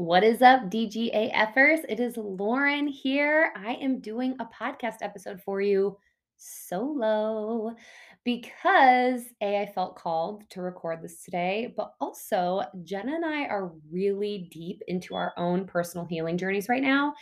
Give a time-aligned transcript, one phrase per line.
[0.00, 1.80] What is up, DGA DGAFers?
[1.86, 3.52] It is Lauren here.
[3.54, 5.98] I am doing a podcast episode for you
[6.38, 7.76] solo
[8.24, 13.72] because A, I felt called to record this today, but also Jenna and I are
[13.92, 17.12] really deep into our own personal healing journeys right now.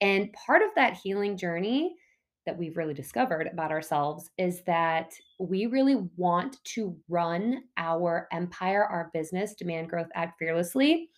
[0.00, 1.96] And part of that healing journey
[2.46, 8.84] that we've really discovered about ourselves is that we really want to run our empire,
[8.84, 11.10] our business, demand growth, act fearlessly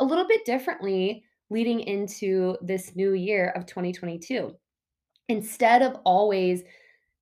[0.00, 4.54] a little bit differently leading into this new year of 2022.
[5.28, 6.62] Instead of always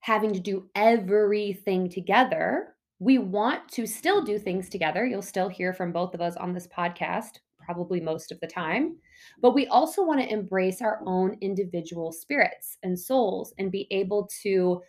[0.00, 5.04] having to do everything together, we want to still do things together.
[5.06, 8.96] You'll still hear from both of us on this podcast, probably most of the time.
[9.40, 14.28] But we also want to embrace our own individual spirits and souls and be able
[14.42, 14.80] to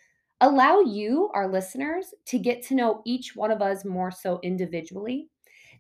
[0.42, 5.30] allow you, our listeners, to get to know each one of us more so individually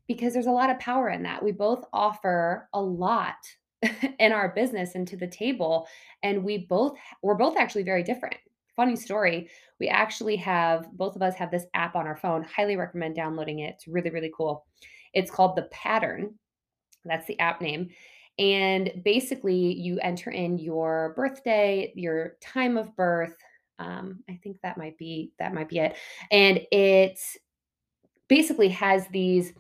[0.09, 1.41] because there's a lot of power in that.
[1.41, 3.35] We both offer a lot
[4.19, 5.87] in our business and to the table
[6.23, 8.35] and we both we're both actually very different.
[8.75, 9.49] Funny story,
[9.79, 12.43] we actually have both of us have this app on our phone.
[12.43, 13.75] Highly recommend downloading it.
[13.75, 14.65] It's really really cool.
[15.13, 16.33] It's called The Pattern.
[17.05, 17.89] That's the app name.
[18.39, 23.35] And basically, you enter in your birthday, your time of birth.
[23.77, 25.97] Um, I think that might be that might be it.
[26.31, 27.19] And it
[28.27, 29.53] basically has these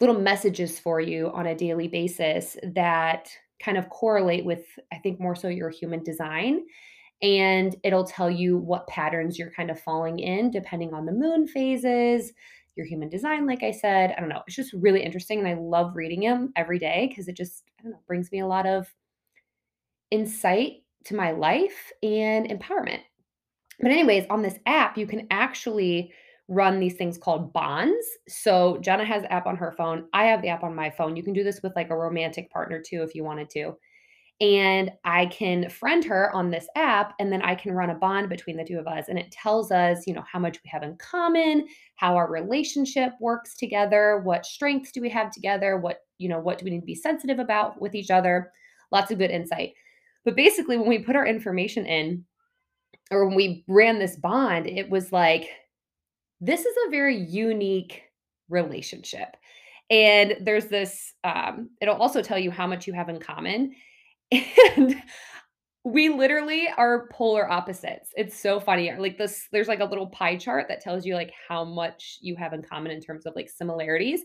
[0.00, 3.28] little messages for you on a daily basis that
[3.60, 6.62] kind of correlate with, I think, more so your human design.
[7.20, 11.48] And it'll tell you what patterns you're kind of falling in depending on the moon
[11.48, 12.32] phases,
[12.76, 14.14] your human design, like I said.
[14.16, 14.42] I don't know.
[14.46, 15.40] It's just really interesting.
[15.40, 18.38] And I love reading them every day because it just, I don't know, brings me
[18.38, 18.86] a lot of
[20.12, 23.00] insight to my life and empowerment.
[23.80, 26.12] But, anyways, on this app, you can actually
[26.48, 28.06] run these things called bonds.
[28.26, 30.06] So Jenna has the app on her phone.
[30.14, 31.14] I have the app on my phone.
[31.14, 33.76] You can do this with like a romantic partner too if you wanted to.
[34.40, 38.28] And I can friend her on this app and then I can run a bond
[38.28, 40.84] between the two of us and it tells us, you know, how much we have
[40.84, 46.28] in common, how our relationship works together, what strengths do we have together, what, you
[46.28, 48.52] know, what do we need to be sensitive about with each other.
[48.92, 49.74] Lots of good insight.
[50.24, 52.24] But basically when we put our information in
[53.10, 55.48] or when we ran this bond, it was like
[56.40, 58.02] this is a very unique
[58.48, 59.36] relationship.
[59.90, 63.74] And there's this, um, it'll also tell you how much you have in common.
[64.76, 65.02] And
[65.84, 68.10] we literally are polar opposites.
[68.14, 68.92] It's so funny.
[68.92, 72.36] Like this, there's like a little pie chart that tells you like how much you
[72.36, 74.20] have in common in terms of like similarities.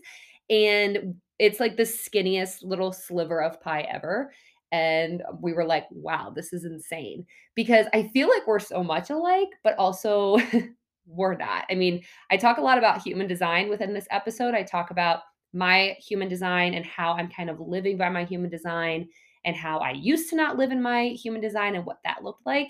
[0.50, 4.32] And it's like the skinniest little sliver of pie ever.
[4.72, 7.24] And we were like, wow, this is insane.
[7.54, 10.38] Because I feel like we're so much alike, but also
[11.06, 11.64] we're not.
[11.70, 14.54] I mean, I talk a lot about human design within this episode.
[14.54, 15.20] I talk about
[15.52, 19.08] my human design and how I'm kind of living by my human design
[19.44, 22.46] and how I used to not live in my human design and what that looked
[22.46, 22.68] like.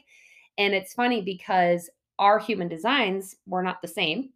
[0.59, 4.31] And it's funny because our human designs were not the same.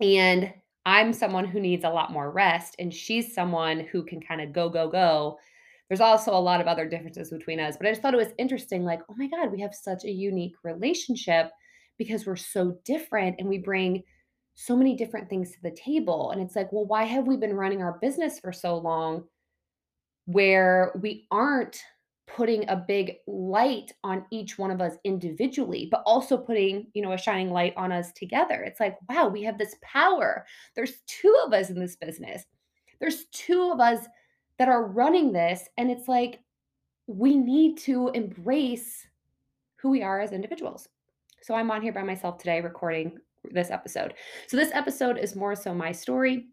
[0.00, 0.52] And
[0.86, 4.52] I'm someone who needs a lot more rest, and she's someone who can kind of
[4.52, 5.38] go, go, go.
[5.88, 8.34] There's also a lot of other differences between us, but I just thought it was
[8.38, 11.50] interesting like, oh my God, we have such a unique relationship
[11.98, 14.02] because we're so different and we bring
[14.54, 16.30] so many different things to the table.
[16.30, 19.24] And it's like, well, why have we been running our business for so long
[20.26, 21.82] where we aren't
[22.26, 27.12] putting a big light on each one of us individually, but also putting, you know,
[27.12, 28.62] a shining light on us together?
[28.62, 30.46] It's like, wow, we have this power.
[30.74, 32.44] There's two of us in this business.
[33.00, 34.06] There's two of us
[34.58, 35.68] that are running this.
[35.76, 36.40] And it's like,
[37.06, 39.06] we need to embrace
[39.76, 40.88] who we are as individuals.
[41.44, 43.18] So I'm on here by myself today recording
[43.50, 44.14] this episode.
[44.46, 46.46] So this episode is more so my story,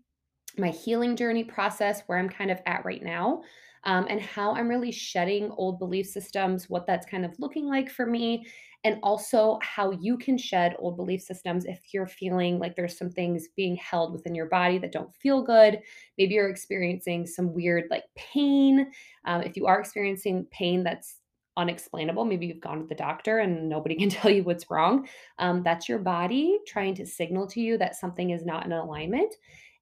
[0.57, 3.41] my healing journey process, where I'm kind of at right now.
[3.85, 7.90] Um, and how I'm really shedding old belief systems, what that's kind of looking like
[7.90, 8.46] for me,
[8.84, 13.09] and also how you can shed old belief systems if you're feeling like there's some
[13.09, 15.79] things being held within your body that don't feel good.
[16.18, 18.91] Maybe you're experiencing some weird like pain.
[19.23, 21.21] Um, if you are experiencing pain that's
[21.58, 22.26] unexplainable.
[22.26, 25.08] Maybe you've gone to the doctor and nobody can tell you what's wrong.
[25.40, 29.36] Um, that's your body trying to signal to you that something is not in alignment.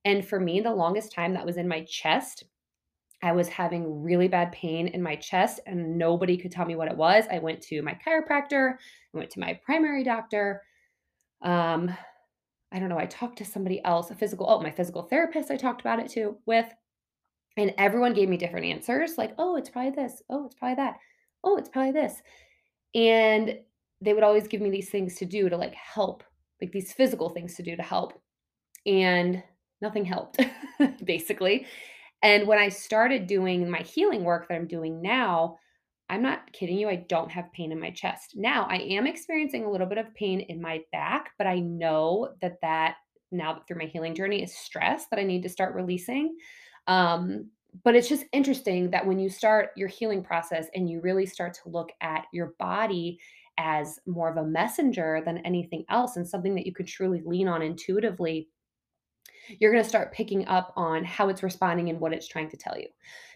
[0.05, 2.45] And for me, the longest time that was in my chest,
[3.21, 6.87] I was having really bad pain in my chest and nobody could tell me what
[6.87, 7.25] it was.
[7.29, 8.75] I went to my chiropractor,
[9.13, 10.63] I went to my primary doctor.
[11.41, 11.95] Um,
[12.71, 15.57] I don't know, I talked to somebody else, a physical, oh, my physical therapist, I
[15.57, 16.67] talked about it too with.
[17.57, 20.21] And everyone gave me different answers like, oh, it's probably this.
[20.29, 20.95] Oh, it's probably that
[21.43, 22.13] oh, it's probably this.
[22.95, 23.59] And
[24.01, 26.23] they would always give me these things to do to like help,
[26.61, 28.13] like these physical things to do to help.
[28.85, 29.43] And
[29.81, 30.39] nothing helped,
[31.03, 31.65] basically.
[32.21, 35.57] And when I started doing my healing work that I'm doing now,
[36.09, 38.33] I'm not kidding you, I don't have pain in my chest.
[38.35, 42.29] Now, I am experiencing a little bit of pain in my back, but I know
[42.41, 42.95] that that
[43.31, 46.35] now through my healing journey is stress that I need to start releasing.
[46.87, 47.51] Um,
[47.83, 51.53] but it's just interesting that when you start your healing process and you really start
[51.55, 53.19] to look at your body
[53.57, 57.47] as more of a messenger than anything else and something that you could truly lean
[57.47, 58.47] on intuitively,
[59.59, 62.57] you're going to start picking up on how it's responding and what it's trying to
[62.57, 62.87] tell you.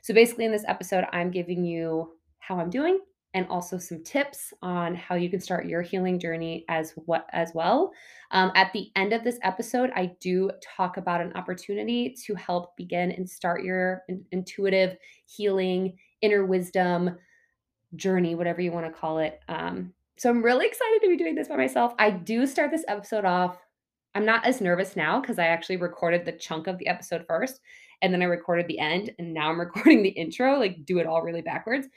[0.02, 3.00] So, basically, in this episode, I'm giving you how I'm doing
[3.34, 7.52] and also some tips on how you can start your healing journey as what as
[7.54, 7.92] well.
[8.32, 12.76] Um, at the end of this episode, I do talk about an opportunity to help
[12.78, 17.18] begin and start your in- intuitive healing, inner wisdom
[17.96, 19.40] journey, whatever you want to call it.
[19.48, 21.94] Um, so I'm really excited to be doing this by myself.
[21.98, 23.58] I do start this episode off.
[24.16, 27.60] I'm not as nervous now because I actually recorded the chunk of the episode first
[28.04, 31.08] and then I recorded the end and now I'm recording the intro, like do it
[31.08, 31.88] all really backwards.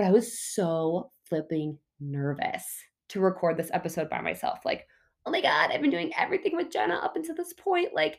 [0.00, 2.64] But I was so flipping nervous
[3.10, 4.60] to record this episode by myself.
[4.64, 4.86] Like,
[5.26, 7.92] oh my God, I've been doing everything with Jenna up until this point.
[7.92, 8.18] Like,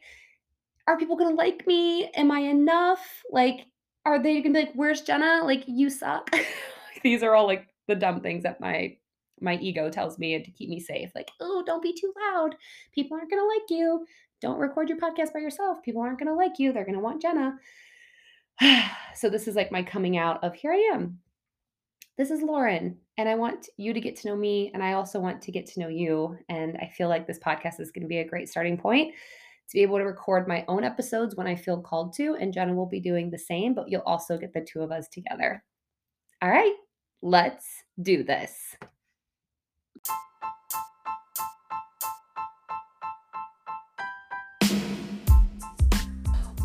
[0.86, 2.12] are people gonna like me?
[2.14, 3.24] Am I enough?
[3.32, 3.66] Like,
[4.06, 5.42] are they gonna be like, where's Jenna?
[5.44, 6.30] Like, you suck.
[7.04, 8.96] These are all like the dumb things that my
[9.40, 11.10] my ego tells me to keep me safe.
[11.16, 12.58] Like, oh, don't be too loud.
[12.92, 14.06] People aren't gonna like you.
[14.40, 15.82] Don't record your podcast by yourself.
[15.82, 16.74] People aren't gonna like you.
[16.74, 17.58] They're gonna want Jenna.
[19.16, 21.18] so this is like my coming out of here I am
[22.18, 25.20] this is Lauren, and I want you to get to know me, and I also
[25.20, 26.38] want to get to know you.
[26.50, 29.14] And I feel like this podcast is going to be a great starting point
[29.70, 32.74] to be able to record my own episodes when I feel called to, and Jenna
[32.74, 35.64] will be doing the same, but you'll also get the two of us together.
[36.42, 36.76] All right,
[37.22, 37.68] let's
[38.02, 38.76] do this.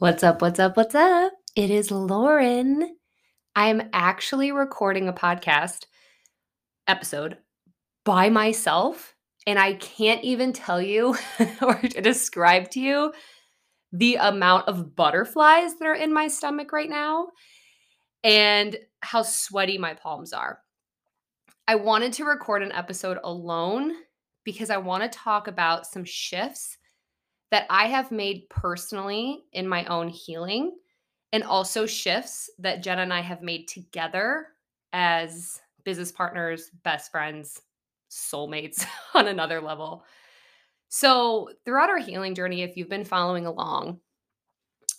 [0.00, 0.40] What's up?
[0.40, 0.78] What's up?
[0.78, 1.30] What's up?
[1.54, 2.96] It is Lauren.
[3.54, 5.84] I'm actually recording a podcast
[6.88, 7.36] episode
[8.06, 9.14] by myself,
[9.46, 11.18] and I can't even tell you
[11.60, 13.12] or describe to you
[13.92, 17.28] the amount of butterflies that are in my stomach right now
[18.24, 20.60] and how sweaty my palms are.
[21.68, 23.92] I wanted to record an episode alone
[24.44, 26.78] because I want to talk about some shifts
[27.50, 30.76] that I have made personally in my own healing
[31.32, 34.48] and also shifts that Jenna and I have made together
[34.92, 37.60] as business partners, best friends,
[38.10, 40.04] soulmates on another level.
[40.88, 44.00] So, throughout our healing journey, if you've been following along,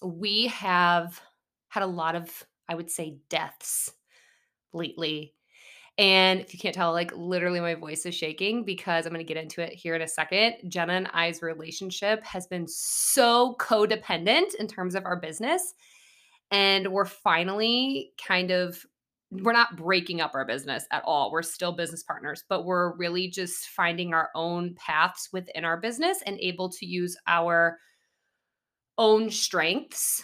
[0.01, 1.19] we have
[1.67, 3.91] had a lot of, I would say, deaths
[4.73, 5.33] lately
[5.97, 9.33] and if you can't tell, like literally my voice is shaking because I'm going to
[9.33, 10.55] get into it here in a second.
[10.67, 15.73] Jenna and I's relationship has been so codependent in terms of our business.
[16.49, 18.85] And we're finally kind of
[19.31, 21.31] we're not breaking up our business at all.
[21.31, 26.21] We're still business partners, but we're really just finding our own paths within our business
[26.25, 27.77] and able to use our
[28.97, 30.21] own strengths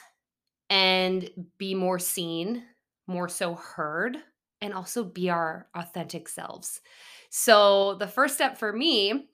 [0.69, 2.63] and be more seen,
[3.07, 4.17] more so heard
[4.61, 6.81] and also be our authentic selves.
[7.29, 9.29] So, the first step for me,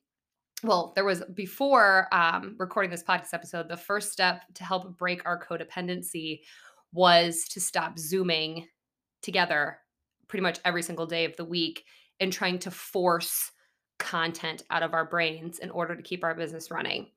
[0.63, 5.25] well, there was before um, recording this podcast episode, the first step to help break
[5.25, 6.41] our codependency
[6.91, 8.67] was to stop Zooming
[9.21, 9.79] together
[10.27, 11.83] pretty much every single day of the week
[12.19, 13.51] and trying to force
[13.99, 17.07] content out of our brains in order to keep our business running.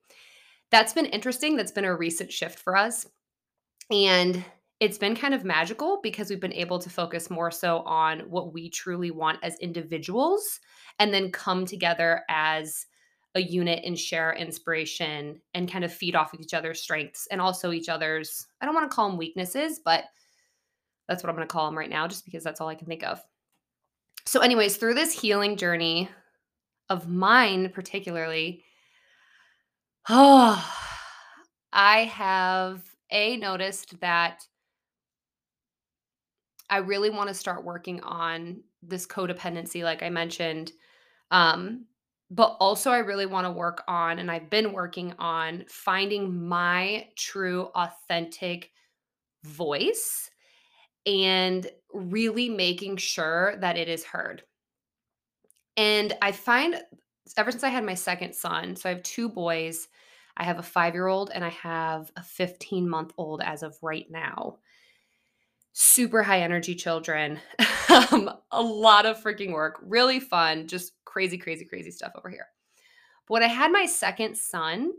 [0.70, 1.56] That's been interesting.
[1.56, 3.06] That's been a recent shift for us.
[3.90, 4.44] And
[4.78, 8.52] it's been kind of magical because we've been able to focus more so on what
[8.52, 10.61] we truly want as individuals
[10.99, 12.87] and then come together as
[13.35, 17.40] a unit and share inspiration and kind of feed off of each other's strengths and
[17.40, 20.04] also each other's, I don't want to call them weaknesses, but
[21.09, 22.87] that's what I'm going to call them right now, just because that's all I can
[22.87, 23.21] think of.
[24.25, 26.11] So, anyways, through this healing journey
[26.88, 28.64] of mine, particularly,
[30.09, 30.62] oh,
[31.73, 34.47] I have a noticed that
[36.70, 40.73] I really want to start working on this codependency, like I mentioned.
[41.30, 41.87] Um,
[42.30, 47.08] but also, I really want to work on, and I've been working on finding my
[47.16, 48.73] true, authentic
[49.44, 50.30] voice
[51.06, 54.42] and really making sure that it is heard.
[55.76, 56.80] And I find
[57.37, 59.88] ever since I had my second son, so I have two boys,
[60.37, 63.76] I have a five year old and I have a 15 month old as of
[63.82, 64.58] right now
[65.78, 67.38] super high energy children,
[67.90, 72.47] um, a lot of freaking work, really fun, just crazy, crazy, crazy stuff over here.
[73.28, 74.92] But when I had my second son,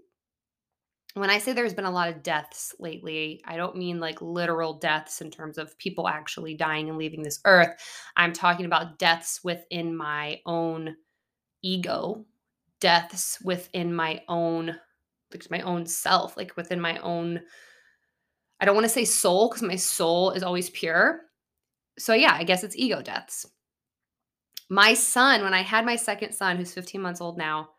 [1.15, 4.75] when I say there's been a lot of deaths lately, I don't mean like literal
[4.75, 7.73] deaths in terms of people actually dying and leaving this earth.
[8.15, 10.95] I'm talking about deaths within my own
[11.63, 12.23] ego,
[12.79, 14.75] deaths within my own
[15.33, 17.41] like my own self, like within my own
[18.59, 21.21] I don't want to say soul because my soul is always pure.
[21.99, 23.45] So, yeah, I guess it's ego deaths.
[24.69, 27.69] My son, when I had my second son, who's 15 months old now,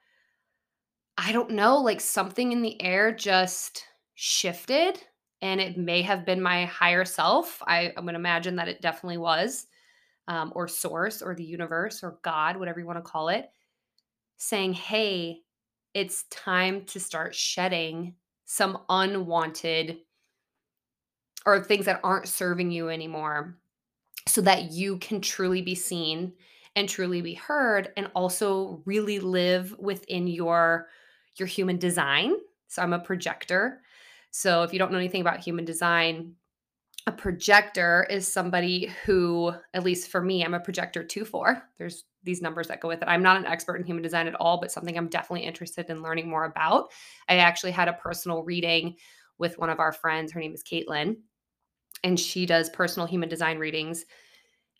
[1.17, 4.99] I don't know, like something in the air just shifted
[5.43, 7.63] and it may have been my higher self.
[7.67, 9.67] I, am going to imagine that it definitely was,
[10.27, 13.51] um, or source, or the universe, or God, whatever you want to call it,
[14.37, 15.41] saying, hey,
[15.95, 19.99] it's time to start shedding some unwanted
[21.47, 23.57] or things that aren't serving you anymore
[24.27, 26.33] so that you can truly be seen
[26.77, 30.89] and truly be heard and also really live within your
[31.37, 32.35] your human design.
[32.69, 33.81] So i'm a projector.
[34.31, 36.35] So if you don't know anything about human design
[37.07, 42.43] a projector is somebody who at least for me i'm a projector 2-4 there's these
[42.43, 43.09] numbers that go with it.
[43.09, 46.03] I'm not an expert in human design at all but something i'm definitely interested in
[46.03, 46.91] learning more about.
[47.29, 48.97] I actually had a personal reading
[49.39, 50.33] with one of our friends.
[50.33, 51.17] Her name is caitlin
[52.05, 54.05] and she does personal human design readings.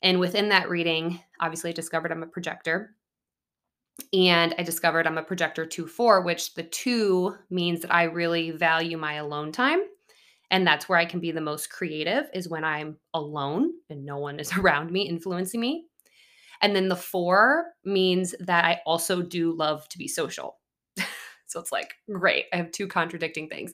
[0.03, 2.95] And within that reading, obviously, I discovered I'm a projector.
[4.13, 8.53] And I discovered I'm a projector 2 4, which the two means that I really
[8.53, 9.81] value my alone time.
[10.51, 14.19] And that's where I can be the most creative, is when I'm alone and no
[14.19, 15.87] one is around me influencing me.
[16.61, 20.59] And then the four means that I also do love to be social.
[21.49, 22.47] So it's like, great.
[22.53, 23.73] I have two contradicting things.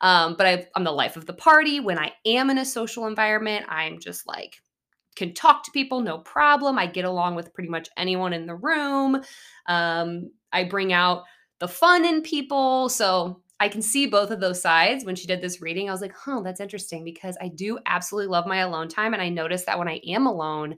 [0.00, 1.80] Um, but I, I'm the life of the party.
[1.80, 4.62] When I am in a social environment, I'm just like,
[5.16, 6.78] can talk to people, no problem.
[6.78, 9.22] I get along with pretty much anyone in the room.
[9.66, 11.24] Um, I bring out
[11.58, 12.88] the fun in people.
[12.88, 15.04] So I can see both of those sides.
[15.04, 18.28] When she did this reading, I was like, huh, that's interesting because I do absolutely
[18.28, 19.14] love my alone time.
[19.14, 20.76] And I notice that when I am alone,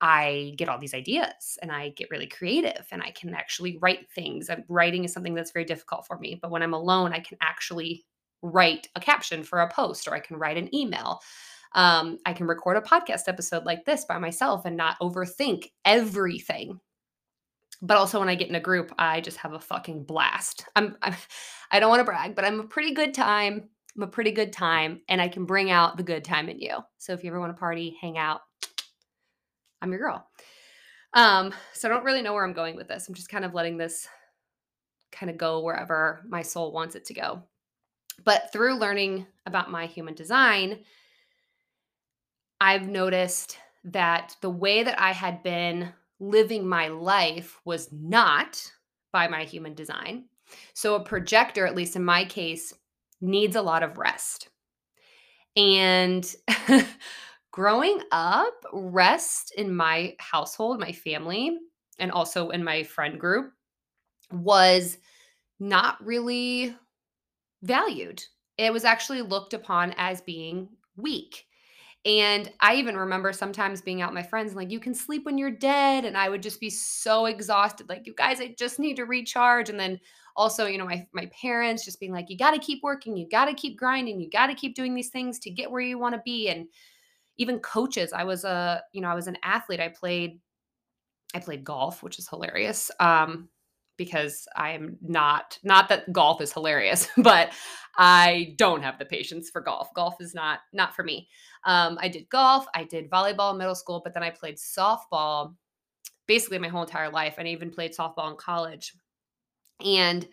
[0.00, 4.10] I get all these ideas and I get really creative and I can actually write
[4.10, 4.48] things.
[4.68, 8.04] Writing is something that's very difficult for me, but when I'm alone, I can actually
[8.42, 11.20] write a caption for a post or I can write an email.
[11.74, 16.80] Um, I can record a podcast episode like this by myself and not overthink everything.
[17.82, 20.66] But also, when I get in a group, I just have a fucking blast.
[20.76, 21.14] I'm, I'm
[21.70, 23.70] I don't want to brag, but I'm a pretty good time.
[23.96, 26.78] I'm a pretty good time, and I can bring out the good time in you.
[26.98, 28.42] So if you ever want to party, hang out,
[29.82, 30.26] I'm your girl.
[31.14, 33.08] Um, so I don't really know where I'm going with this.
[33.08, 34.08] I'm just kind of letting this
[35.10, 37.42] kind of go wherever my soul wants it to go.
[38.24, 40.80] But through learning about my human design,
[42.60, 48.70] I've noticed that the way that I had been living my life was not
[49.12, 50.26] by my human design.
[50.74, 52.74] So a projector, at least in my case,
[53.20, 54.50] needs a lot of rest.
[55.56, 56.32] And
[57.52, 61.58] growing up, rest in my household, my family,
[61.98, 63.52] and also in my friend group
[64.32, 64.98] was
[65.58, 66.76] not really
[67.62, 68.22] valued.
[68.56, 71.46] It was actually looked upon as being weak.
[72.06, 75.26] And I even remember sometimes being out with my friends, and like, you can sleep
[75.26, 76.06] when you're dead.
[76.06, 77.90] And I would just be so exhausted.
[77.90, 79.68] Like, you guys, I just need to recharge.
[79.68, 80.00] And then
[80.34, 83.28] also, you know, my, my parents just being like, you got to keep working, you
[83.28, 85.98] got to keep grinding, you got to keep doing these things to get where you
[85.98, 86.48] want to be.
[86.48, 86.68] And
[87.40, 88.12] even coaches.
[88.12, 89.80] I was a, you know, I was an athlete.
[89.80, 90.40] I played
[91.34, 92.90] I played golf, which is hilarious.
[93.00, 93.48] Um
[93.96, 97.52] because I am not not that golf is hilarious, but
[97.96, 99.88] I don't have the patience for golf.
[99.94, 101.28] Golf is not not for me.
[101.64, 105.54] Um, I did golf, I did volleyball in middle school, but then I played softball
[106.26, 108.94] basically my whole entire life, and I even played softball in college.
[109.84, 110.28] And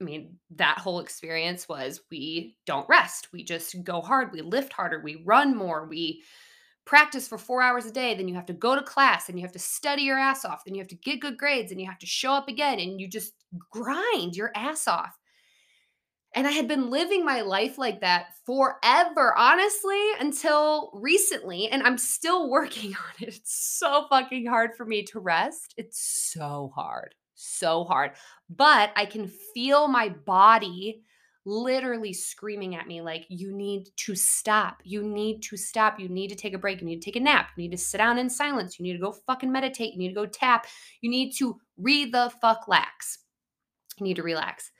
[0.00, 3.28] I mean, that whole experience was we don't rest.
[3.32, 4.32] We just go hard.
[4.32, 5.00] We lift harder.
[5.00, 5.86] We run more.
[5.86, 6.22] We
[6.86, 8.14] practice for four hours a day.
[8.14, 10.64] Then you have to go to class and you have to study your ass off.
[10.64, 13.00] Then you have to get good grades and you have to show up again and
[13.00, 13.34] you just
[13.70, 15.16] grind your ass off.
[16.34, 21.68] And I had been living my life like that forever, honestly, until recently.
[21.68, 23.34] And I'm still working on it.
[23.36, 25.74] It's so fucking hard for me to rest.
[25.76, 28.12] It's so hard, so hard.
[28.48, 31.02] But I can feel my body
[31.46, 34.82] literally screaming at me, like, you need to stop.
[34.84, 35.98] You need to stop.
[35.98, 36.80] You need to take a break.
[36.80, 37.48] You need to take a nap.
[37.56, 38.78] You need to sit down in silence.
[38.78, 39.94] You need to go fucking meditate.
[39.94, 40.66] You need to go tap.
[41.00, 43.20] You need to read the fuck lax.
[43.98, 44.70] You need to relax.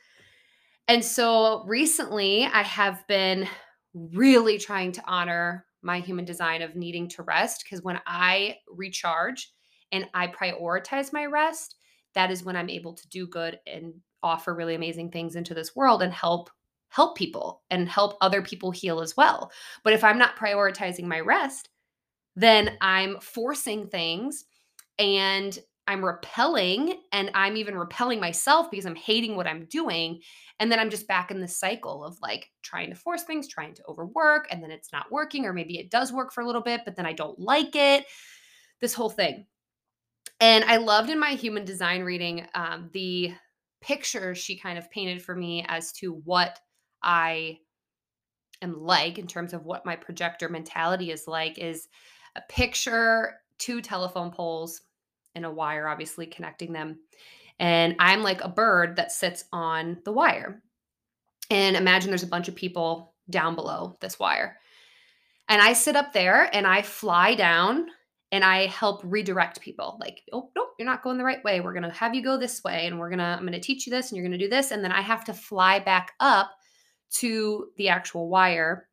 [0.87, 3.49] And so recently, I have been
[3.95, 9.52] really trying to honor my human design of needing to rest because when I recharge
[9.93, 11.76] and I prioritize my rest,
[12.14, 15.75] that is when I'm able to do good and offer really amazing things into this
[15.75, 16.50] world and help
[16.90, 19.50] help people and help other people heal as well.
[19.85, 21.69] But if I'm not prioritizing my rest,
[22.37, 24.45] then I'm forcing things
[24.99, 30.21] and I'm repelling and I'm even repelling myself because I'm hating what I'm doing.
[30.59, 33.75] And then I'm just back in this cycle of like trying to force things, trying
[33.75, 36.61] to overwork, and then it's not working, or maybe it does work for a little
[36.61, 38.05] bit, but then I don't like it.
[38.81, 39.47] This whole thing.
[40.41, 43.35] And I loved in my human design reading um, the
[43.81, 46.59] picture she kind of painted for me as to what
[47.03, 47.59] I
[48.63, 51.89] am like in terms of what my projector mentality is like is
[52.37, 54.83] a picture two telephone poles
[55.35, 56.99] and a wire, obviously connecting them.
[57.59, 60.63] And I'm like a bird that sits on the wire.
[61.51, 64.57] And imagine there's a bunch of people down below this wire.
[65.49, 67.89] And I sit up there and I fly down
[68.33, 69.99] and I help redirect people.
[70.01, 71.61] Like, oh, nope, you're not going the right way.
[71.61, 72.87] We're going to have you go this way.
[72.87, 74.51] And we're going to, I'm going to teach you this and you're going to do
[74.51, 74.71] this.
[74.71, 76.51] And then I have to fly back up
[77.15, 78.89] to the actual wire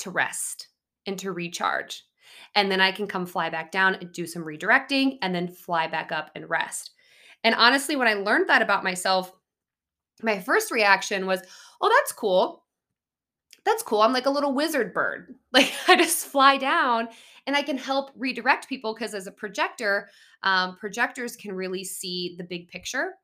[0.00, 0.68] to rest
[1.06, 2.02] and to recharge
[2.56, 5.86] and then I can come fly back down and do some redirecting and then fly
[5.86, 6.92] back up and rest.
[7.44, 9.30] And honestly, when I learned that about myself,
[10.22, 11.42] my first reaction was,
[11.80, 12.64] oh, that's cool.
[13.64, 14.00] That's cool.
[14.00, 15.34] I'm like a little wizard bird.
[15.52, 17.08] Like I just fly down
[17.46, 20.08] and I can help redirect people because as a projector,
[20.42, 23.14] um, projectors can really see the big picture.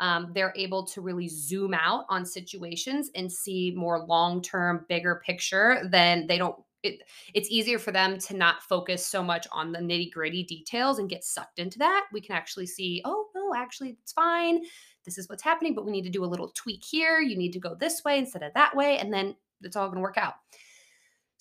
[0.00, 5.22] Um, they're able to really zoom out on situations and see more long term, bigger
[5.24, 9.72] picture than they don't it, it's easier for them to not focus so much on
[9.72, 12.06] the nitty gritty details and get sucked into that.
[12.12, 14.62] We can actually see, oh, no, actually, it's fine.
[15.04, 17.20] This is what's happening, but we need to do a little tweak here.
[17.20, 18.98] You need to go this way instead of that way.
[18.98, 20.34] And then it's all going to work out.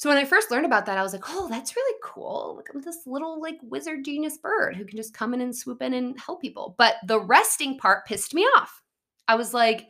[0.01, 2.55] So when I first learned about that, I was like, oh, that's really cool.
[2.57, 5.79] Look at this little like wizard genius bird who can just come in and swoop
[5.83, 6.73] in and help people.
[6.79, 8.81] But the resting part pissed me off.
[9.27, 9.89] I was like,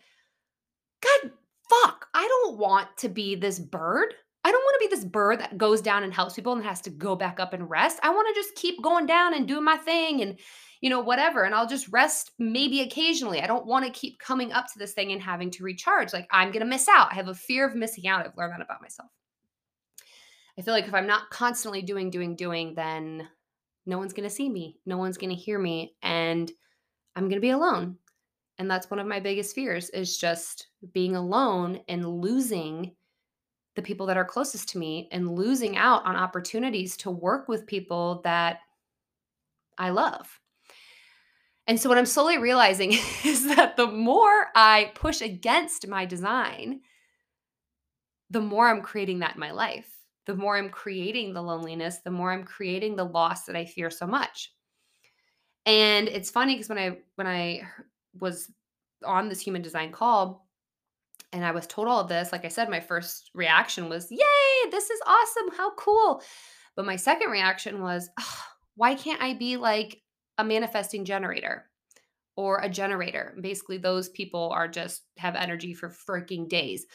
[1.01, 1.31] God,
[1.69, 4.13] fuck, I don't want to be this bird.
[4.43, 6.81] I don't want to be this bird that goes down and helps people and has
[6.81, 7.97] to go back up and rest.
[8.03, 10.37] I want to just keep going down and doing my thing and,
[10.81, 11.43] you know, whatever.
[11.43, 13.39] And I'll just rest maybe occasionally.
[13.39, 16.11] I don't want to keep coming up to this thing and having to recharge.
[16.11, 17.13] Like I'm going to miss out.
[17.13, 18.25] I have a fear of missing out.
[18.25, 19.09] I've learned that about myself.
[20.61, 23.27] I feel like if I'm not constantly doing, doing, doing, then
[23.87, 24.77] no one's going to see me.
[24.85, 25.95] No one's going to hear me.
[26.03, 26.51] And
[27.15, 27.97] I'm going to be alone.
[28.59, 32.93] And that's one of my biggest fears is just being alone and losing
[33.75, 37.65] the people that are closest to me and losing out on opportunities to work with
[37.65, 38.59] people that
[39.79, 40.39] I love.
[41.65, 42.91] And so, what I'm slowly realizing
[43.25, 46.81] is that the more I push against my design,
[48.29, 49.97] the more I'm creating that in my life.
[50.31, 53.89] The more I'm creating the loneliness, the more I'm creating the loss that I fear
[53.89, 54.53] so much.
[55.65, 57.63] And it's funny because when I when I
[58.17, 58.49] was
[59.05, 60.47] on this human design call,
[61.33, 64.71] and I was told all of this, like I said, my first reaction was, Yay,
[64.71, 65.57] this is awesome.
[65.57, 66.23] How cool.
[66.77, 68.09] But my second reaction was,
[68.75, 70.01] Why can't I be like
[70.37, 71.65] a manifesting generator
[72.37, 73.35] or a generator?
[73.41, 76.85] Basically, those people are just have energy for freaking days.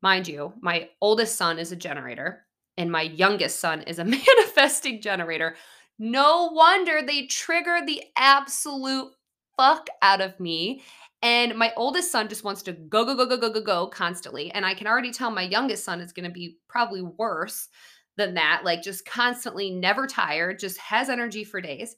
[0.00, 2.44] Mind you, my oldest son is a generator
[2.76, 5.56] and my youngest son is a manifesting generator.
[5.98, 9.12] No wonder they trigger the absolute
[9.56, 10.82] fuck out of me
[11.22, 14.50] and my oldest son just wants to go, go, go, go, go, go, go constantly.
[14.50, 17.68] And I can already tell my youngest son is going to be probably worse
[18.16, 21.96] than that, like just constantly never tired, just has energy for days.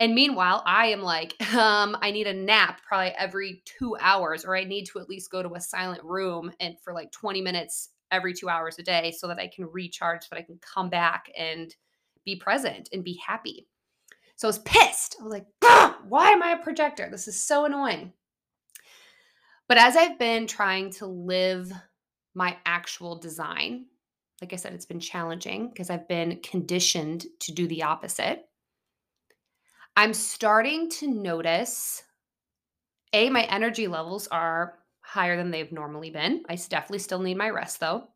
[0.00, 4.56] And meanwhile, I am like, um, I need a nap probably every two hours, or
[4.56, 7.90] I need to at least go to a silent room and for like 20 minutes
[8.10, 10.88] every two hours a day so that I can recharge, so that I can come
[10.88, 11.74] back and
[12.24, 13.66] be present and be happy.
[14.36, 15.16] So I was pissed.
[15.20, 15.46] I was like,
[16.08, 17.08] why am I a projector?
[17.10, 18.12] This is so annoying.
[19.68, 21.72] But as I've been trying to live
[22.34, 23.86] my actual design,
[24.40, 28.44] like I said, it's been challenging because I've been conditioned to do the opposite.
[29.96, 32.02] I'm starting to notice
[33.14, 36.42] A, my energy levels are higher than they've normally been.
[36.48, 38.08] I definitely still need my rest though.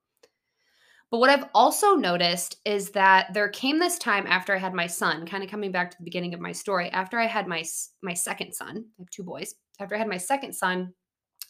[1.11, 4.87] But what I've also noticed is that there came this time after I had my
[4.87, 7.65] son, kind of coming back to the beginning of my story, after I had my
[8.03, 9.55] my second son, I have two boys.
[9.81, 10.93] After I had my second son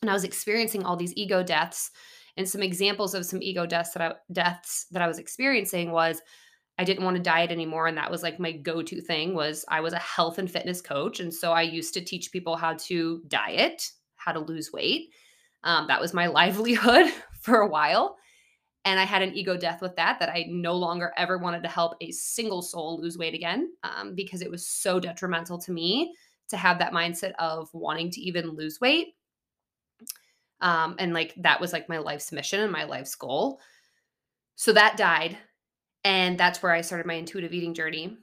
[0.01, 1.91] and I was experiencing all these ego deaths
[2.37, 6.23] and some examples of some ego deaths that I deaths that I was experiencing was
[6.79, 9.81] I didn't want to diet anymore and that was like my go-to thing was I
[9.81, 13.21] was a health and fitness coach and so I used to teach people how to
[13.29, 13.83] diet,
[14.17, 15.11] how to lose weight.
[15.65, 18.17] Um, that was my livelihood for a while.
[18.85, 21.69] And I had an ego death with that, that I no longer ever wanted to
[21.69, 26.15] help a single soul lose weight again um, because it was so detrimental to me
[26.49, 29.15] to have that mindset of wanting to even lose weight.
[30.63, 33.61] Um, and like that was like my life's mission and my life's goal.
[34.57, 35.37] So that died.
[36.05, 38.17] And that's where I started my intuitive eating journey.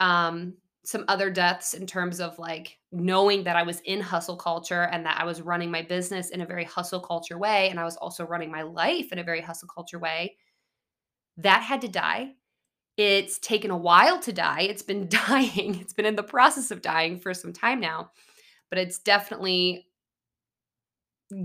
[0.00, 4.82] Um, some other deaths in terms of like knowing that I was in hustle culture
[4.82, 7.68] and that I was running my business in a very hustle culture way.
[7.68, 10.36] And I was also running my life in a very hustle culture way.
[11.38, 12.34] That had to die.
[12.96, 14.62] It's taken a while to die.
[14.62, 15.80] It's been dying.
[15.80, 18.10] It's been in the process of dying for some time now.
[18.70, 19.86] But it's definitely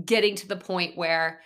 [0.04, 1.40] getting to the point where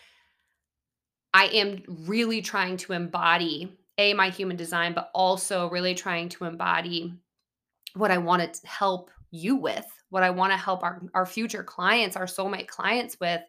[1.33, 6.45] I am really trying to embody a my human design but also really trying to
[6.45, 7.15] embody
[7.95, 11.65] what I want to help you with, what I want to help our, our future
[11.65, 13.41] clients, our soulmate clients with,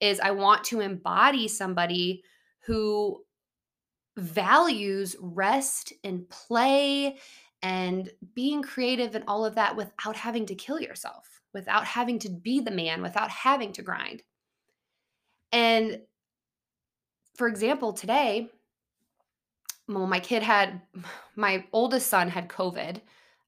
[0.00, 2.22] is I want to embody somebody
[2.66, 3.22] who
[4.16, 7.16] values rest and play
[7.62, 12.28] and being creative and all of that without having to kill yourself, without having to
[12.28, 14.22] be the man, without having to grind.
[15.52, 16.02] And
[17.36, 18.50] for example, today,
[19.88, 20.82] well, my kid had,
[21.36, 23.00] my oldest son had COVID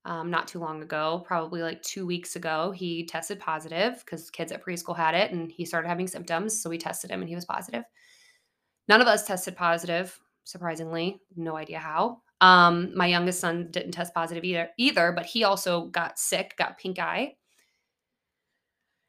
[0.04, 2.70] um, not too long ago, probably like two weeks ago.
[2.70, 6.60] He tested positive because kids at preschool had it and he started having symptoms.
[6.60, 7.84] So we tested him and he was positive.
[8.88, 11.20] None of us tested positive, surprisingly.
[11.36, 12.22] No idea how.
[12.40, 16.78] Um, my youngest son didn't test positive either, either, but he also got sick, got
[16.78, 17.34] pink eye.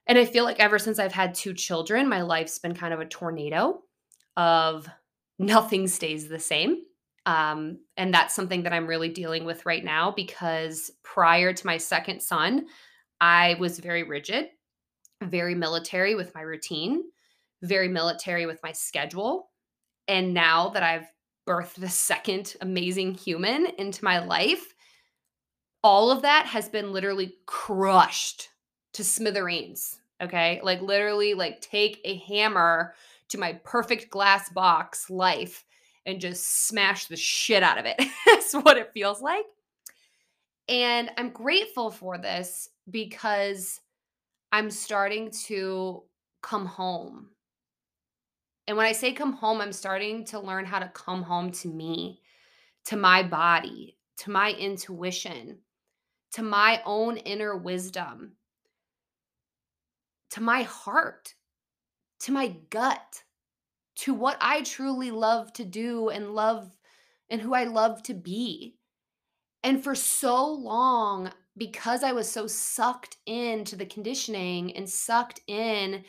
[0.08, 3.00] And I feel like ever since I've had two children, my life's been kind of
[3.00, 3.82] a tornado
[4.36, 4.88] of
[5.40, 6.82] nothing stays the same.
[7.26, 11.78] Um, and that's something that I'm really dealing with right now because prior to my
[11.78, 12.66] second son,
[13.20, 14.48] I was very rigid,
[15.22, 17.04] very military with my routine,
[17.62, 19.50] very military with my schedule.
[20.08, 21.12] And now that I've
[21.48, 24.74] birthed the second amazing human into my life,
[25.84, 28.50] all of that has been literally crushed
[28.94, 30.00] to smithereens.
[30.22, 30.60] Okay.
[30.64, 32.94] Like, literally, like, take a hammer
[33.30, 35.64] to my perfect glass box life
[36.06, 38.02] and just smash the shit out of it.
[38.26, 39.46] That's what it feels like.
[40.68, 43.82] And I'm grateful for this because
[44.52, 46.04] I'm starting to
[46.42, 47.30] come home.
[48.68, 51.68] And when I say come home, I'm starting to learn how to come home to
[51.68, 52.22] me,
[52.86, 55.58] to my body, to my intuition,
[56.34, 58.34] to my own inner wisdom,
[60.30, 61.34] to my heart,
[62.20, 63.24] to my gut
[63.96, 66.70] to what I truly love to do and love
[67.30, 68.78] and who I love to be.
[69.64, 76.04] And for so long, because I was so sucked into the conditioning and sucked in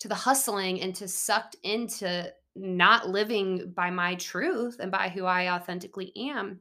[0.00, 5.24] to the hustling and to sucked into not living by my truth and by who
[5.24, 6.60] I authentically am,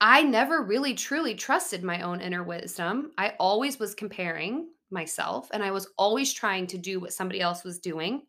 [0.00, 3.10] I never really truly trusted my own inner wisdom.
[3.18, 7.64] I always was comparing myself and I was always trying to do what somebody else
[7.64, 8.22] was doing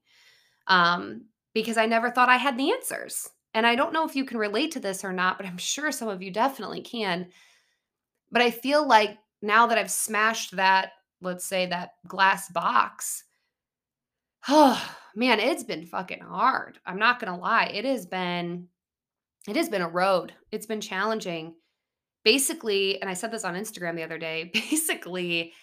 [0.67, 3.27] um, because I never thought I had the answers.
[3.53, 5.91] And I don't know if you can relate to this or not, but I'm sure
[5.91, 7.27] some of you definitely can.
[8.31, 10.91] But I feel like now that I've smashed that,
[11.21, 13.23] let's say that glass box,
[14.47, 14.81] oh
[15.15, 16.77] man, it's been fucking hard.
[16.85, 17.71] I'm not gonna lie.
[17.73, 18.67] It has been,
[19.47, 20.33] it has been a road.
[20.51, 21.55] It's been challenging.
[22.23, 25.53] Basically, and I said this on Instagram the other day, basically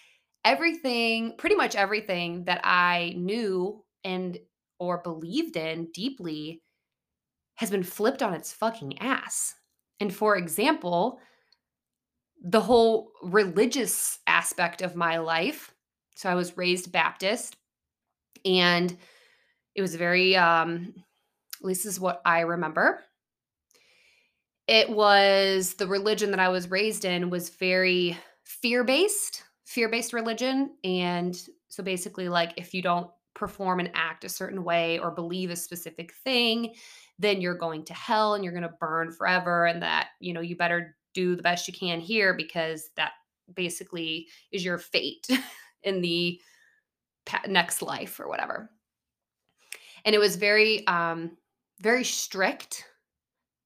[0.45, 4.37] everything, pretty much everything that I knew and
[4.79, 6.61] or believed in deeply
[7.55, 9.55] has been flipped on its fucking ass.
[9.99, 11.19] And for example,
[12.43, 15.73] the whole religious aspect of my life.
[16.15, 17.55] So I was raised Baptist
[18.45, 18.95] and
[19.75, 20.93] it was very um
[21.59, 23.03] at least is what I remember.
[24.67, 31.35] It was the religion that I was raised in was very fear-based, fear-based religion and
[31.67, 35.55] So basically, like if you don't perform and act a certain way or believe a
[35.55, 36.73] specific thing,
[37.19, 39.65] then you're going to hell and you're going to burn forever.
[39.65, 43.11] And that, you know, you better do the best you can here because that
[43.53, 45.27] basically is your fate
[45.83, 46.39] in the
[47.45, 48.71] next life or whatever.
[50.05, 51.35] And it was very, um,
[51.81, 52.85] very strict.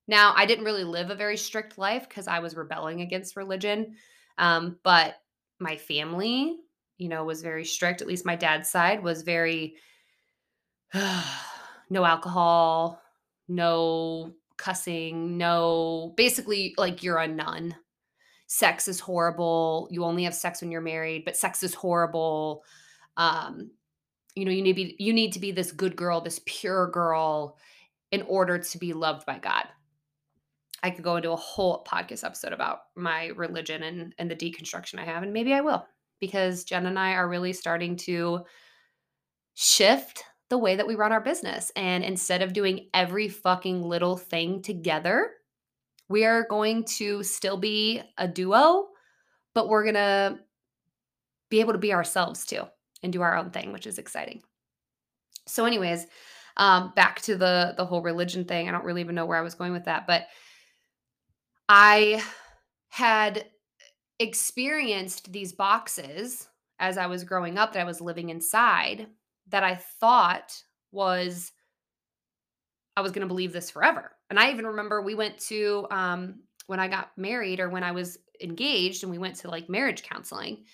[0.07, 3.95] Now, I didn't really live a very strict life because I was rebelling against religion.
[4.39, 5.20] Um, but
[5.62, 6.58] my family,
[6.97, 8.02] you know, was very strict.
[8.02, 9.76] At least my dad's side was very
[10.93, 13.02] no alcohol,
[13.47, 17.76] no cussing, no basically like you're a nun.
[18.47, 19.88] Sex is horrible.
[19.91, 22.63] You only have sex when you're married, but sex is horrible.
[23.15, 23.71] Um,
[24.36, 26.88] you know, you need to be you need to be this good girl, this pure
[26.88, 27.58] girl
[28.12, 29.65] in order to be loved by God.
[30.83, 34.99] I could go into a whole podcast episode about my religion and and the deconstruction
[34.99, 35.85] I have and maybe I will
[36.19, 38.45] because Jen and I are really starting to
[39.53, 41.71] shift the way that we run our business.
[41.75, 45.31] And instead of doing every fucking little thing together,
[46.09, 48.89] we are going to still be a duo,
[49.55, 50.39] but we're going to
[51.49, 52.63] be able to be ourselves too
[53.01, 54.41] and do our own thing, which is exciting.
[55.47, 56.05] So, anyways,
[56.57, 58.67] um, back to the the whole religion thing.
[58.67, 60.27] I don't really even know where I was going with that, but
[61.73, 62.21] I
[62.89, 63.45] had
[64.19, 69.07] experienced these boxes as I was growing up that I was living inside
[69.47, 71.53] that I thought was
[72.97, 74.12] I was going to believe this forever.
[74.29, 77.93] And I even remember we went to um when I got married or when I
[77.93, 80.65] was engaged and we went to like marriage counseling.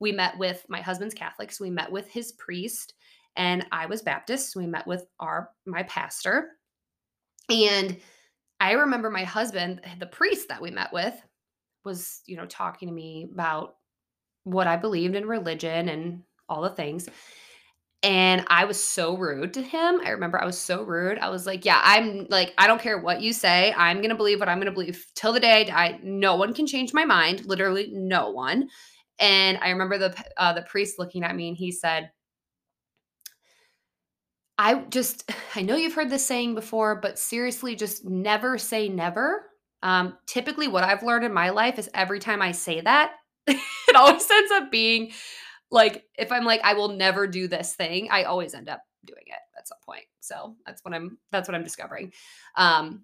[0.00, 2.94] We met with my husband's Catholic, so we met with his priest
[3.36, 4.52] and I was Baptist.
[4.52, 6.52] So we met with our my pastor.
[7.50, 7.98] And
[8.68, 11.14] I remember my husband, the priest that we met with,
[11.86, 13.76] was, you know, talking to me about
[14.44, 17.08] what I believed in religion and all the things.
[18.02, 20.02] And I was so rude to him.
[20.04, 21.18] I remember I was so rude.
[21.18, 23.72] I was like, Yeah, I'm like, I don't care what you say.
[23.74, 26.00] I'm going to believe what I'm going to believe till the day I die.
[26.02, 27.46] No one can change my mind.
[27.46, 28.68] Literally, no one.
[29.18, 32.10] And I remember the uh, the priest looking at me and he said,
[34.58, 39.44] I just, I know you've heard this saying before, but seriously, just never say never.
[39.82, 43.12] Um, typically, what I've learned in my life is every time I say that,
[43.46, 45.12] it always ends up being
[45.70, 49.24] like if I'm like I will never do this thing, I always end up doing
[49.26, 50.04] it at some point.
[50.20, 52.12] So that's what I'm that's what I'm discovering.
[52.56, 53.02] Um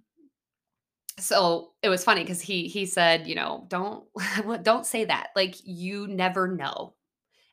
[1.18, 4.04] so it was funny because he he said, you know, don't
[4.62, 5.28] don't say that.
[5.36, 6.94] Like you never know.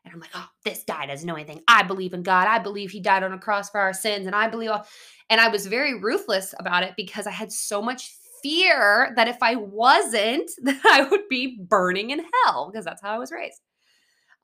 [0.04, 1.62] And I'm like, oh, this guy doesn't know anything.
[1.68, 2.48] I believe in God.
[2.48, 4.26] I believe he died on a cross for our sins.
[4.26, 4.86] And I believe all
[5.30, 9.38] and I was very ruthless about it because I had so much fear that if
[9.42, 13.60] I wasn't, that I would be burning in hell because that's how I was raised.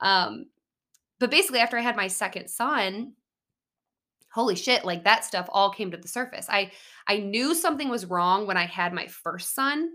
[0.00, 0.46] Um,
[1.18, 3.12] but basically after i had my second son
[4.32, 6.70] holy shit like that stuff all came to the surface i
[7.06, 9.90] i knew something was wrong when i had my first son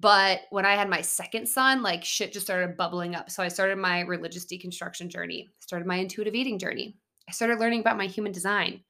[0.00, 3.48] but when i had my second son like shit just started bubbling up so i
[3.48, 6.96] started my religious deconstruction journey started my intuitive eating journey
[7.28, 8.80] i started learning about my human design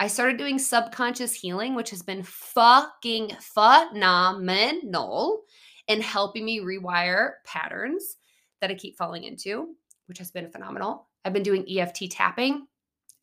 [0.00, 5.42] i started doing subconscious healing which has been fucking phenomenal
[5.88, 8.16] in helping me rewire patterns
[8.60, 9.74] that i keep falling into
[10.06, 11.08] which has been phenomenal.
[11.24, 12.66] I've been doing EFT tapping.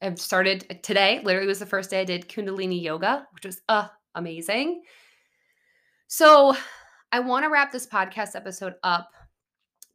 [0.02, 3.88] I've started today, literally was the first day I did Kundalini yoga, which was uh,
[4.16, 4.82] amazing.
[6.08, 6.56] So,
[7.12, 9.12] I want to wrap this podcast episode up.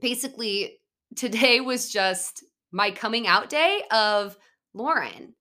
[0.01, 0.81] Basically,
[1.15, 4.37] today was just my coming out day of
[4.75, 5.35] Lauren.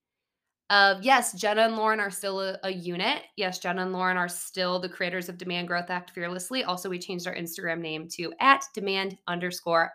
[0.69, 3.23] Uh, yes, Jenna and Lauren are still a, a, unit.
[3.35, 6.63] Yes, Jenna and Lauren are still the creators of Demand Growth Act Fearlessly.
[6.63, 9.91] Also, we changed our Instagram name to at demand underscore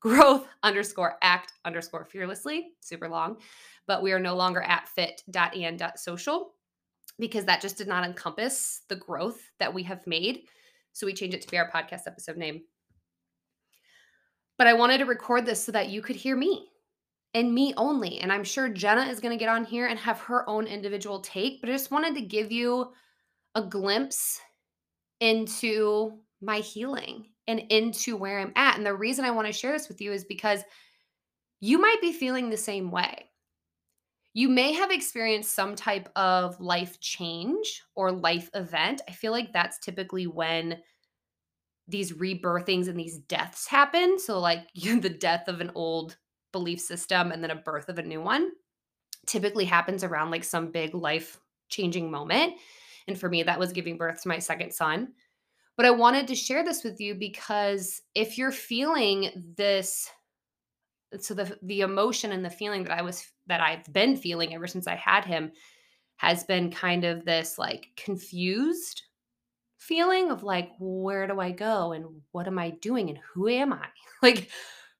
[0.00, 3.36] growth underscore act underscore fearlessly, super long,
[3.86, 6.54] but we are no longer at fit.and.social
[7.18, 10.44] because that just did not encompass the growth that we have made.
[10.92, 12.62] So we changed it to be our podcast episode name.
[14.58, 16.68] But I wanted to record this so that you could hear me
[17.34, 18.18] and me only.
[18.18, 21.20] And I'm sure Jenna is going to get on here and have her own individual
[21.20, 22.92] take, but I just wanted to give you
[23.54, 24.40] a glimpse
[25.20, 28.76] into my healing and into where I'm at.
[28.76, 30.62] And the reason I want to share this with you is because
[31.60, 33.29] you might be feeling the same way.
[34.32, 39.02] You may have experienced some type of life change or life event.
[39.08, 40.78] I feel like that's typically when
[41.88, 44.18] these rebirthings and these deaths happen.
[44.18, 46.16] So, like the death of an old
[46.52, 48.50] belief system and then a birth of a new one
[49.26, 51.38] typically happens around like some big life
[51.68, 52.54] changing moment.
[53.06, 55.12] And for me, that was giving birth to my second son.
[55.76, 60.10] But I wanted to share this with you because if you're feeling this
[61.18, 64.66] so the the emotion and the feeling that I was that I've been feeling ever
[64.66, 65.52] since I had him
[66.16, 69.02] has been kind of this like confused
[69.78, 73.72] feeling of like where do I go and what am I doing and who am
[73.72, 73.86] I?
[74.22, 74.50] Like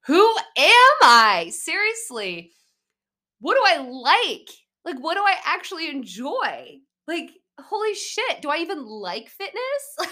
[0.06, 1.50] who am I?
[1.52, 2.52] Seriously.
[3.40, 4.48] What do I like?
[4.84, 6.78] Like what do I actually enjoy?
[7.06, 9.96] Like holy shit, do I even like fitness?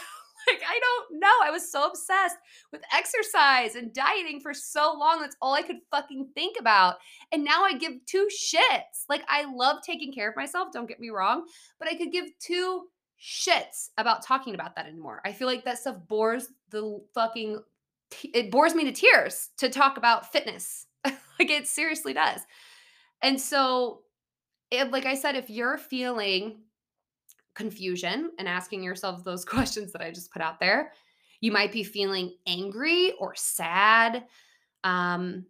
[0.53, 1.33] like I don't know.
[1.43, 2.37] I was so obsessed
[2.73, 5.21] with exercise and dieting for so long.
[5.21, 6.97] That's all I could fucking think about.
[7.33, 9.05] And now I give two shits.
[9.09, 11.47] Like I love taking care of myself, don't get me wrong,
[11.79, 12.85] but I could give two
[13.21, 15.21] shits about talking about that anymore.
[15.25, 17.61] I feel like that stuff bores the fucking
[18.23, 20.87] it bores me to tears to talk about fitness.
[21.05, 22.41] like it seriously does.
[23.23, 24.01] And so
[24.71, 26.61] it, like I said, if you're feeling
[27.59, 30.93] confusion and asking yourself those questions that I just put out there.
[31.41, 34.25] You might be feeling angry or sad.
[34.85, 35.45] Um,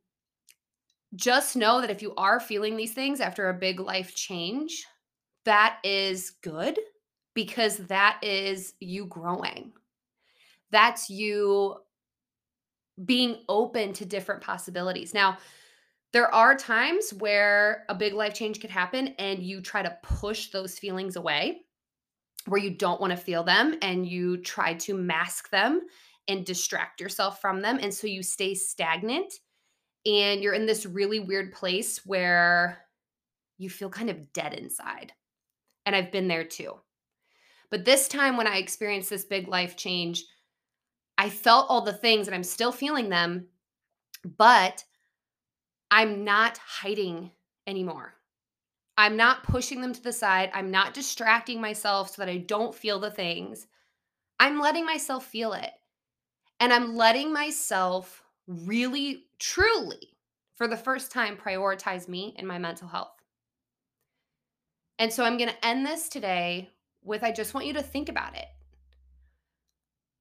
[1.14, 4.85] just know that if you are feeling these things after a big life change,
[5.44, 6.79] that is good
[7.35, 9.73] because that is you growing.
[10.71, 11.77] That's you
[13.05, 15.14] being open to different possibilities.
[15.14, 15.38] Now,
[16.12, 20.51] there are times where a big life change could happen and you try to push
[20.51, 21.62] those feelings away
[22.46, 25.83] where you don't want to feel them and you try to mask them
[26.29, 27.79] and distract yourself from them.
[27.81, 29.33] And so you stay stagnant
[30.07, 32.85] and you're in this really weird place where
[33.59, 35.12] you feel kind of dead inside.
[35.85, 36.74] And I've been there too.
[37.70, 40.24] But this time when I experienced this big life change,
[41.18, 43.48] I felt all the things and I'm still feeling them,
[44.37, 44.85] but
[45.90, 47.31] I'm not hiding
[47.66, 48.14] anymore.
[48.98, 50.50] I'm not pushing them to the side.
[50.52, 53.68] I'm not distracting myself so that I don't feel the things.
[54.40, 55.70] I'm letting myself feel it.
[56.58, 60.16] And I'm letting myself really, truly,
[60.56, 63.22] for the first time, prioritize me and my mental health.
[64.98, 66.68] And so I'm going to end this today
[67.04, 68.46] with I just want you to think about it.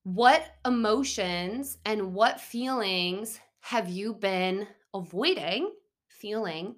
[0.03, 5.71] What emotions and what feelings have you been avoiding
[6.09, 6.75] feeling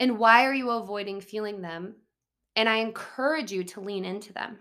[0.00, 1.96] and why are you avoiding feeling them?
[2.56, 4.58] And I encourage you to lean into them.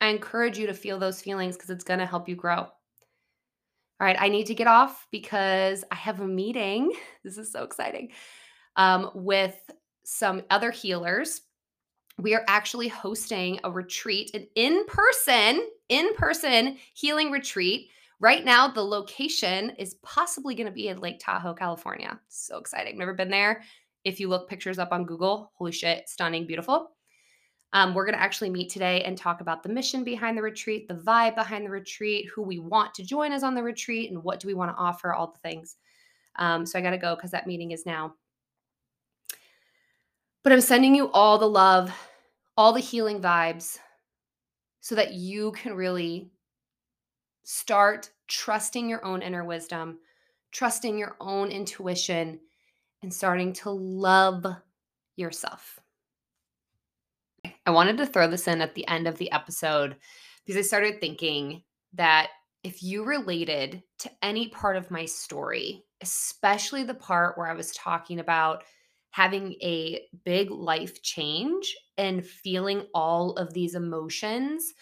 [0.00, 2.58] I encourage you to feel those feelings because it's going to help you grow.
[2.58, 6.92] All right, I need to get off because I have a meeting.
[7.22, 8.12] This is so exciting.
[8.76, 9.54] Um, with
[10.04, 11.42] some other healers.
[12.18, 17.90] We are actually hosting a retreat, an in person, in person healing retreat.
[18.18, 22.20] Right now, the location is possibly going to be in Lake Tahoe, California.
[22.28, 22.98] So exciting.
[22.98, 23.62] Never been there.
[24.04, 26.92] If you look pictures up on Google, holy shit, stunning, beautiful.
[27.72, 30.88] Um, we're going to actually meet today and talk about the mission behind the retreat,
[30.88, 34.22] the vibe behind the retreat, who we want to join us on the retreat, and
[34.24, 35.76] what do we want to offer, all the things.
[36.36, 38.14] Um, so I got to go because that meeting is now.
[40.42, 41.92] But I'm sending you all the love,
[42.56, 43.78] all the healing vibes,
[44.80, 46.30] so that you can really
[47.44, 49.98] start trusting your own inner wisdom,
[50.50, 52.40] trusting your own intuition,
[53.02, 54.44] and starting to love
[55.16, 55.80] yourself.
[57.66, 59.96] I wanted to throw this in at the end of the episode
[60.44, 61.62] because I started thinking
[61.94, 62.28] that
[62.62, 67.72] if you related to any part of my story, especially the part where I was
[67.72, 68.64] talking about
[69.10, 74.72] having a big life change and feeling all of these emotions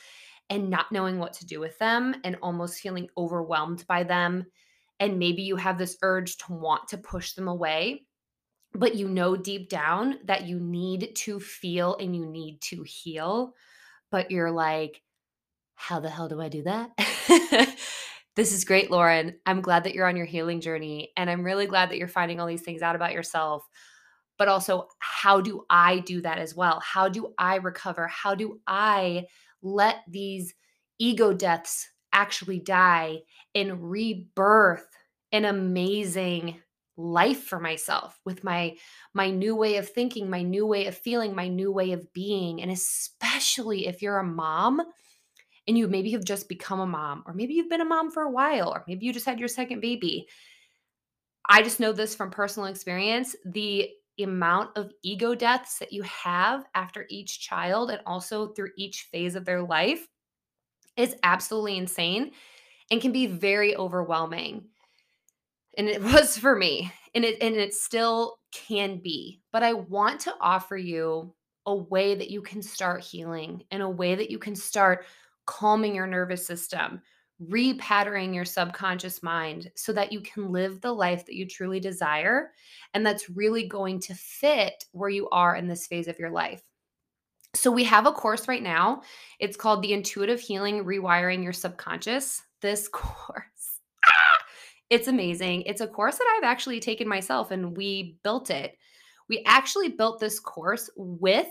[0.51, 4.45] and not knowing what to do with them and almost feeling overwhelmed by them.
[5.01, 8.08] And maybe you have this urge to want to push them away
[8.79, 13.55] but you know deep down that you need to feel and you need to heal,
[14.11, 15.03] but you're like,
[15.75, 16.91] how the hell do I do that?
[18.37, 19.35] this is great, Lauren.
[19.47, 21.11] I'm glad that you're on your healing journey.
[21.17, 23.67] And I'm really glad that you're finding all these things out about yourself.
[24.39, 26.81] But also, how do I do that as well?
[26.81, 28.07] How do I recover?
[28.07, 29.27] How do I
[29.61, 30.55] let these
[31.01, 33.19] ego deaths actually die
[33.55, 34.87] and rebirth
[35.33, 36.61] an amazing
[36.99, 38.75] life for myself with my
[39.15, 42.61] my new way of thinking my new way of feeling my new way of being
[42.61, 44.83] and especially if you're a mom
[45.69, 48.23] and you maybe have just become a mom or maybe you've been a mom for
[48.23, 50.27] a while or maybe you just had your second baby.
[51.49, 56.65] I just know this from personal experience the amount of ego deaths that you have
[56.75, 60.09] after each child and also through each phase of their life
[60.97, 62.33] is absolutely insane
[62.91, 64.65] and can be very overwhelming
[65.79, 70.21] and it was for me and it and it still can be but i want
[70.21, 71.33] to offer you
[71.67, 75.07] a way that you can start healing and a way that you can start
[75.47, 77.01] calming your nervous system
[77.43, 82.51] repatterning your subconscious mind so that you can live the life that you truly desire
[82.95, 86.63] and that's really going to fit where you are in this phase of your life.
[87.55, 89.03] So, we have a course right now.
[89.39, 92.43] It's called The Intuitive Healing Rewiring Your Subconscious.
[92.61, 93.43] This course,
[94.91, 95.63] it's amazing.
[95.63, 98.77] It's a course that I've actually taken myself and we built it.
[99.29, 101.49] We actually built this course with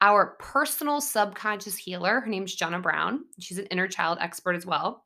[0.00, 2.20] our personal subconscious healer.
[2.20, 3.24] Her name's Jenna Brown.
[3.40, 5.04] She's an inner child expert as well.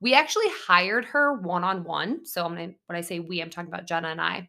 [0.00, 2.24] We actually hired her one on one.
[2.24, 4.48] So I'm gonna when I say we, I'm talking about Jenna and I.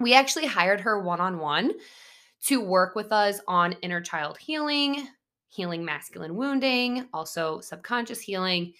[0.00, 1.72] We actually hired her one on one
[2.46, 5.08] to work with us on inner child healing,
[5.48, 8.74] healing masculine wounding, also subconscious healing.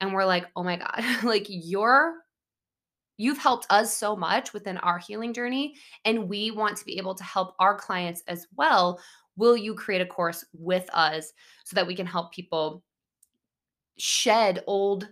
[0.00, 2.14] And we're like, oh my God, like you're
[3.20, 5.74] you've helped us so much within our healing journey
[6.06, 8.98] and we want to be able to help our clients as well
[9.36, 11.32] will you create a course with us
[11.64, 12.82] so that we can help people
[13.98, 15.06] shed old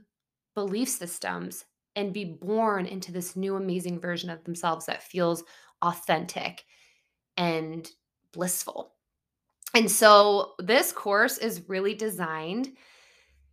[0.55, 5.45] belief systems and be born into this new amazing version of themselves that feels
[5.83, 6.65] authentic
[7.37, 7.91] and
[8.33, 8.95] blissful.
[9.75, 12.71] And so this course is really designed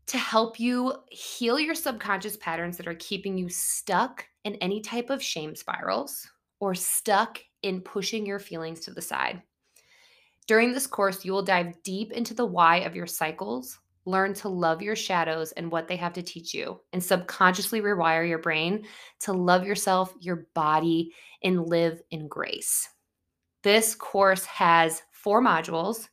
[0.08, 5.10] to help you heal your subconscious patterns that are keeping you stuck in any type
[5.10, 6.26] of shame spirals
[6.62, 9.42] or stuck in pushing your feelings to the side.
[10.48, 14.48] During this course, you will dive deep into the why of your cycles, learn to
[14.48, 18.86] love your shadows and what they have to teach you, and subconsciously rewire your brain
[19.22, 21.12] to love yourself, your body,
[21.44, 22.88] and live in grace.
[23.64, 26.08] This course has four modules,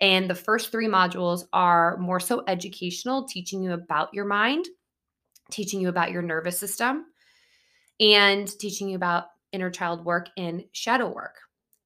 [0.00, 4.66] and the first three modules are more so educational, teaching you about your mind,
[5.50, 7.06] teaching you about your nervous system,
[8.00, 11.36] and teaching you about inner child work and shadow work.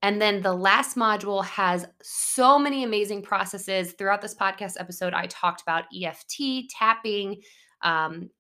[0.03, 3.93] And then the last module has so many amazing processes.
[3.93, 7.43] Throughout this podcast episode, I talked about EFT, tapping,
[7.83, 8.31] um,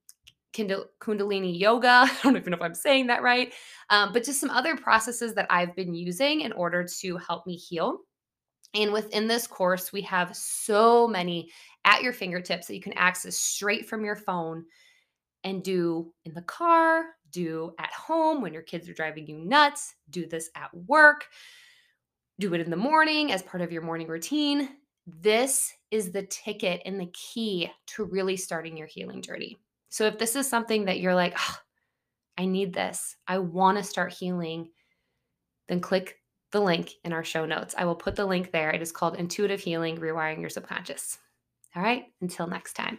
[0.55, 1.89] Kundalini yoga.
[2.11, 3.53] I don't even know if I'm saying that right,
[3.91, 7.57] um, but just some other processes that I've been using in order to help me
[7.57, 8.01] heal.
[8.75, 11.51] And within this course, we have so many
[11.85, 14.64] at your fingertips that you can access straight from your phone
[15.45, 19.95] and do in the car, do at home when your kids are driving you nuts,
[20.11, 21.26] do this at work,
[22.39, 24.70] do it in the morning as part of your morning routine.
[25.07, 29.59] This is the ticket and the key to really starting your healing journey.
[29.89, 31.57] So if this is something that you're like, oh,
[32.39, 34.70] I need this, I want to start healing,
[35.68, 36.16] then click
[36.53, 37.74] the link in our show notes.
[37.76, 38.70] I will put the link there.
[38.70, 41.18] It is called Intuitive Healing Rewiring Your Subconscious.
[41.76, 42.99] All right, until next time.